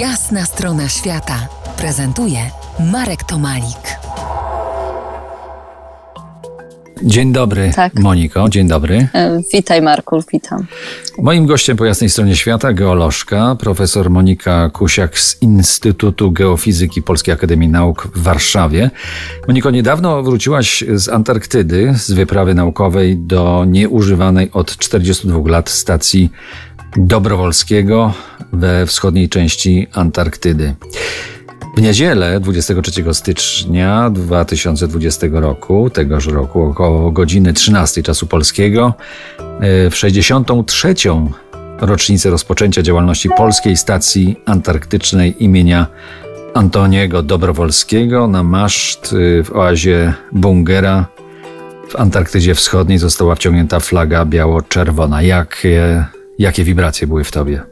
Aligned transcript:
Jasna 0.00 0.44
strona 0.44 0.88
świata 0.88 1.48
prezentuje 1.78 2.38
Marek 2.92 3.24
Tomalik. 3.24 3.98
Dzień 7.02 7.32
dobry, 7.32 7.72
Tak. 7.74 7.94
Moniko, 7.94 8.48
dzień 8.48 8.68
dobry. 8.68 9.08
E, 9.14 9.40
Witaj 9.52 9.82
Marku, 9.82 10.22
witam. 10.32 10.66
Moim 11.18 11.46
gościem 11.46 11.76
po 11.76 11.84
jasnej 11.84 12.10
stronie 12.10 12.36
świata 12.36 12.72
geolożka, 12.72 13.56
profesor 13.60 14.10
Monika 14.10 14.70
Kusiak 14.70 15.18
z 15.18 15.42
Instytutu 15.42 16.32
Geofizyki 16.32 17.02
Polskiej 17.02 17.34
Akademii 17.34 17.68
Nauk 17.68 18.08
w 18.14 18.22
Warszawie. 18.22 18.90
Moniko, 19.48 19.70
niedawno 19.70 20.22
wróciłaś 20.22 20.84
z 20.94 21.08
Antarktydy, 21.08 21.94
z 21.96 22.12
wyprawy 22.12 22.54
naukowej 22.54 23.16
do 23.16 23.64
nieużywanej 23.64 24.50
od 24.52 24.76
42 24.76 25.50
lat 25.50 25.70
stacji 25.70 26.30
Dobrowolskiego 26.98 28.12
we 28.52 28.86
wschodniej 28.86 29.28
części 29.28 29.86
Antarktydy. 29.92 30.74
W 31.76 31.82
niedzielę 31.82 32.40
23 32.40 33.04
stycznia 33.14 34.10
2020 34.10 35.26
roku, 35.32 35.90
tegoż 35.90 36.26
roku, 36.26 36.62
około 36.62 37.10
godziny 37.10 37.52
13 37.52 38.02
czasu 38.02 38.26
polskiego, 38.26 38.94
e, 39.60 39.90
w 39.90 39.96
63. 39.96 40.94
rocznicę 41.80 42.30
rozpoczęcia 42.30 42.82
działalności 42.82 43.28
Polskiej 43.36 43.76
Stacji 43.76 44.40
Antarktycznej 44.46 45.44
imienia 45.44 45.86
Antoniego 46.54 47.22
Dobrowolskiego 47.22 48.28
na 48.28 48.42
maszt 48.42 49.12
e, 49.12 49.42
w 49.44 49.52
oazie 49.52 50.12
Bungera 50.32 51.06
w 51.88 51.96
Antarktydzie 51.96 52.54
Wschodniej 52.54 52.98
została 52.98 53.34
wciągnięta 53.34 53.80
flaga 53.80 54.24
biało-czerwona. 54.24 55.22
Jakie, 55.22 56.04
jakie 56.38 56.64
wibracje 56.64 57.06
były 57.06 57.24
w 57.24 57.30
tobie? 57.30 57.62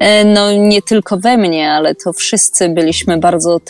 E, 0.00 0.24
No 0.24 0.52
nie 0.52 0.82
tylko 0.82 1.16
we 1.16 1.36
mnie, 1.36 1.70
ale 1.72 1.94
to 1.94 2.12
wszyscy 2.12 2.68
byliśmy 2.68 3.18
bardzo 3.18 3.60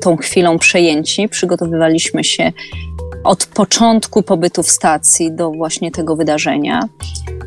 tą 0.00 0.16
chwilą 0.16 0.58
przejęci. 0.58 1.28
Przygotowywaliśmy 1.28 2.24
się 2.24 2.52
od 3.24 3.46
początku 3.46 4.22
pobytu 4.22 4.62
w 4.62 4.70
stacji 4.70 5.32
do 5.32 5.50
właśnie 5.50 5.90
tego 5.90 6.16
wydarzenia. 6.16 6.88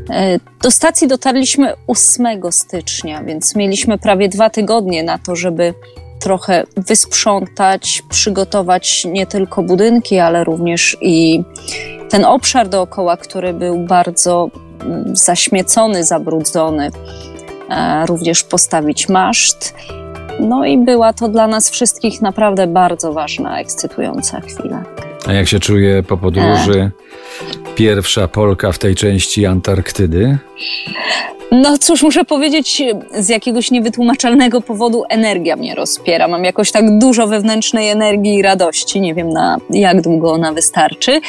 E, 0.09 0.39
Do 0.61 0.72
stacji 0.72 1.08
dotarliśmy 1.08 1.73
8 1.88 2.52
stycznia, 2.52 3.23
więc 3.23 3.56
mieliśmy 3.56 3.98
prawie 3.98 4.30
dwa 4.30 4.50
tygodnie 4.50 5.04
na 5.04 5.17
to, 5.17 5.36
żeby 5.36 5.73
trochę 6.20 6.64
wysprzątać, 6.78 8.04
przygotować 8.09 9.06
nie 9.06 9.26
tylko 9.26 9.64
budynki, 9.64 10.20
ale 10.20 10.44
również 10.44 10.98
i 11.02 11.44
ten 12.09 12.26
obszar 12.26 12.70
dookoła, 12.70 13.17
który 13.17 13.54
był 13.54 13.80
bardzo 13.80 14.50
zaśmiecony, 15.14 16.03
zabrudzony 16.03 16.92
e, 17.70 18.06
również 18.06 18.44
postawić 18.44 19.09
maszt. 19.09 19.73
No 20.39 20.66
i 20.66 20.78
była 20.78 21.14
to 21.14 21.28
dla 21.28 21.48
nas 21.48 21.70
wszystkich 21.70 22.22
naprawdę 22.22 22.67
bardzo 22.67 23.14
ważna, 23.14 23.59
ekscytująca 23.59 24.42
chwila. 24.42 24.84
A 25.28 25.34
jak 25.34 25.48
się 25.48 25.59
czuje 25.59 26.04
po 26.04 26.17
podróży 26.17 26.92
pierwsza 27.76 28.28
Polka 28.28 28.72
w 28.72 28.80
tej 28.80 28.95
części 28.95 29.45
Antarktydy? 29.45 30.38
No 31.52 31.78
cóż, 31.78 32.04
muszę 32.04 32.26
powiedzieć, 32.26 32.81
z 33.20 33.30
jakiegoś 33.30 33.72
niewytłumaczalnego 33.72 34.61
powodu 34.61 35.04
energia 35.09 35.56
mnie 35.56 35.76
rozpiera. 35.76 36.28
Mam 36.28 36.44
jakoś 36.44 36.72
tak 36.72 37.00
dużo 37.00 37.28
wewnętrznej 37.28 37.89
energii 37.89 38.36
i 38.36 38.42
radości. 38.42 39.02
Nie 39.02 39.14
wiem 39.14 39.30
na 39.30 39.58
jak 39.70 40.02
długo 40.02 40.31
ona 40.31 40.54
wystarczy, 40.54 41.22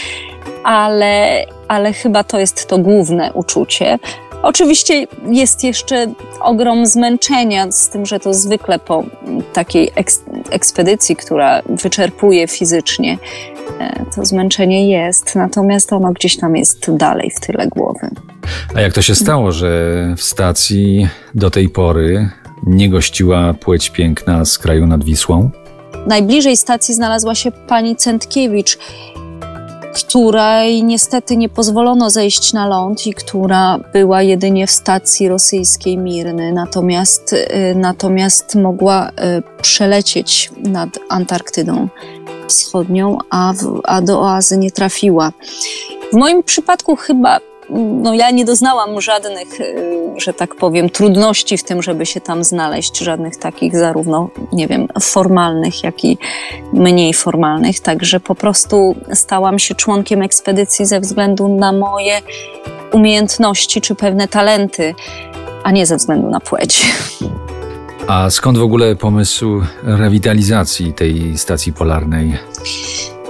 ale, 0.65 1.45
ale 1.69 1.93
chyba 1.93 2.25
to 2.25 2.41
jest 2.41 2.67
to 2.67 2.79
główne 2.79 3.33
uczucie. 3.33 3.99
Oczywiście 4.43 5.07
jest 5.27 5.65
jeszcze 5.65 6.07
ogrom 6.41 6.87
zmęczenia 6.87 7.73
z 7.73 7.89
tym, 7.89 8.07
że 8.07 8.21
to 8.21 8.35
zwykle 8.35 8.79
po 8.79 9.05
takiej 9.53 9.91
eks- 9.97 10.23
ekspedycji, 10.51 11.17
która 11.17 11.63
wyczerpuje 11.69 12.49
fizycznie, 12.49 13.19
e, 13.81 14.05
to 14.17 14.25
zmęczenie 14.25 14.91
jest, 14.91 15.35
natomiast 15.35 15.93
ono 15.93 16.13
gdzieś 16.13 16.37
tam 16.37 16.57
jest 16.57 16.97
dalej 16.97 17.31
w 17.31 17.41
tyle 17.41 17.67
głowy. 17.67 18.11
A 18.75 18.81
jak 18.81 18.93
to 18.93 19.03
się 19.03 19.15
stało, 19.15 19.53
że 19.53 19.71
w 20.17 20.23
stacji 20.23 21.09
do 21.35 21.51
tej 21.51 21.69
pory 21.69 22.31
nie 22.67 22.91
gościła 22.91 23.55
płeć 23.55 23.91
piękna 23.91 24.45
z 24.45 24.59
kraju 24.59 24.87
nad 24.87 25.05
Wisłą? 25.05 25.51
Najbliżej 26.07 26.57
stacji 26.57 26.95
znalazła 26.95 27.35
się 27.35 27.53
pani 27.53 27.97
Centkiewicz, 27.97 28.79
której 29.95 30.85
niestety 30.85 31.37
nie 31.37 31.49
pozwolono 31.49 32.11
zejść 32.11 32.53
na 32.53 32.67
ląd 32.67 33.07
i 33.07 33.15
która 33.15 33.79
była 33.93 34.23
jedynie 34.23 34.67
w 34.67 34.71
stacji 34.71 35.29
rosyjskiej 35.29 35.99
Mirny, 35.99 36.53
natomiast, 36.53 37.33
y, 37.33 37.75
natomiast 37.75 38.55
mogła 38.55 39.09
y, 39.09 39.13
przelecieć 39.63 40.51
nad 40.57 40.89
Antarktydą 41.09 41.89
Wschodnią, 42.49 43.19
a, 43.31 43.53
w, 43.53 43.81
a 43.85 44.01
do 44.03 44.21
oazy 44.21 44.59
nie 44.59 44.71
trafiła. 44.71 45.33
W 46.13 46.17
moim 46.17 46.43
przypadku 46.43 46.97
chyba 46.97 47.41
no 47.71 48.15
ja 48.15 48.31
nie 48.31 48.45
doznałam 48.45 49.01
żadnych, 49.01 49.61
y, 49.61 50.15
że 50.17 50.33
tak 50.33 50.55
powiem, 50.55 50.91
trudności 50.91 51.59
w 51.59 51.65
tym, 51.65 51.83
żeby 51.83 52.07
się 52.07 52.21
tam 52.21 52.45
znaleźć, 52.45 52.99
żadnych 52.99 53.37
takich 53.37 53.77
zarówno, 53.77 54.29
nie 54.53 54.67
wiem, 54.67 54.89
formalnych, 55.01 55.85
jak 55.85 56.05
i 56.05 56.19
mniej 56.73 57.15
formalnych. 57.15 57.81
Także 57.81 58.21
po 58.21 58.35
prostu 58.35 58.95
stałam 59.13 59.59
się 59.59 59.75
członkiem 59.75 60.23
ekspedycji 60.23 60.87
ze 60.87 61.01
względu 61.01 61.49
na 61.49 61.73
moje 61.73 62.21
umiejętności 62.93 63.81
czy 63.81 63.95
pewne 63.95 64.29
talenty, 64.29 64.95
a 65.63 65.71
nie 65.71 65.87
ze 65.87 65.97
względu 65.97 66.31
na 66.31 66.41
płeć. 66.41 66.83
A 68.09 68.31
skąd 68.31 68.59
w 68.59 68.63
ogóle 68.63 68.97
pomysł 68.97 69.63
rewitalizacji 69.83 70.93
tej 70.93 71.39
stacji 71.39 71.73
polarnej? 71.73 72.39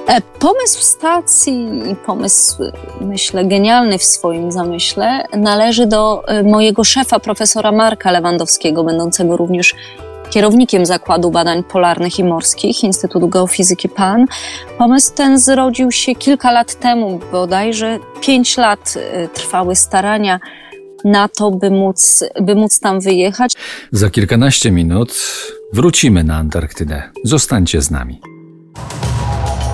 E, 0.09 0.21
Pomysł 0.39 0.81
stacji 0.81 1.69
pomysł, 2.07 2.63
myślę, 3.01 3.45
genialny 3.45 3.99
w 3.99 4.05
swoim 4.05 4.53
zamyśle, 4.53 5.25
należy 5.37 5.87
do 5.87 6.29
e, 6.29 6.43
mojego 6.43 6.85
szefa, 6.85 7.21
profesora 7.21 7.73
Marka 7.73 8.11
Lewandowskiego, 8.11 8.85
będącego 8.85 9.37
również 9.37 9.75
kierownikiem 10.31 10.87
Zakładu 10.87 11.31
Badań 11.31 11.65
Polarnych 11.65 12.19
i 12.19 12.25
Morskich 12.25 12.85
Instytutu 12.85 13.29
Geofizyki 13.29 13.89
PAN. 13.89 14.27
Pomysł 14.79 15.13
ten 15.15 15.39
zrodził 15.39 15.93
się 15.93 16.15
kilka 16.15 16.53
lat 16.53 16.75
temu, 16.75 17.21
bodajże 17.33 17.99
pięć 18.21 18.57
lat 18.57 18.95
e, 18.97 19.29
trwały 19.29 19.77
starania 19.77 20.41
na 21.05 21.29
to, 21.29 21.51
by 21.51 21.71
móc, 21.71 22.25
by 22.41 22.55
móc 22.55 22.81
tam 22.81 23.01
wyjechać. 23.01 23.53
Za 23.93 24.11
kilkanaście 24.11 24.71
minut 24.71 25.15
wrócimy 25.73 26.25
na 26.25 26.37
Antarktydę. 26.37 27.03
Zostańcie 27.25 27.83
z 27.83 27.91
nami. 27.91 28.34